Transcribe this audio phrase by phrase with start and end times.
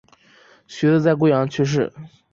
[0.65, 1.93] 徐的在桂阳去世。